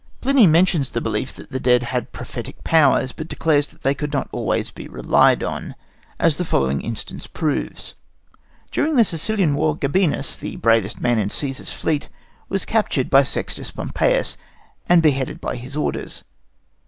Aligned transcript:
Pliny 0.19 0.47
mentions 0.47 0.89
the 0.89 0.99
belief 0.99 1.31
that 1.35 1.51
the 1.51 1.59
dead 1.59 1.83
had 1.83 2.11
prophetic 2.11 2.63
powers, 2.63 3.11
but 3.11 3.27
declares 3.27 3.67
that 3.67 3.83
they 3.83 3.93
could 3.93 4.11
not 4.11 4.27
always 4.31 4.71
be 4.71 4.87
relied 4.87 5.43
on, 5.43 5.75
as 6.19 6.37
the 6.37 6.43
following 6.43 6.81
instance 6.81 7.27
proves. 7.27 7.93
During 8.71 8.95
the 8.95 9.03
Sicilian 9.03 9.53
war, 9.53 9.77
Gabienus, 9.77 10.37
the 10.37 10.55
bravest 10.55 10.99
man 10.99 11.19
in 11.19 11.29
Cæsar's 11.29 11.71
fleet, 11.71 12.09
was 12.49 12.65
captured 12.65 13.11
by 13.11 13.21
Sextus 13.21 13.69
Pompeius, 13.69 14.37
and 14.89 15.03
beheaded 15.03 15.39
by 15.39 15.55
his 15.55 15.77
orders. 15.77 16.23